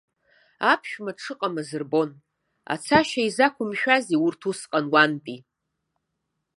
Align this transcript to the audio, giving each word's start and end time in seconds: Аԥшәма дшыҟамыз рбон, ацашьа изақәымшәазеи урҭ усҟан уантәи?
Аԥшәма 0.71 1.11
дшыҟамыз 1.17 1.69
рбон, 1.81 2.09
ацашьа 2.73 3.21
изақәымшәазеи 3.27 4.21
урҭ 4.25 4.41
усҟан 4.49 4.85
уантәи? 4.93 5.39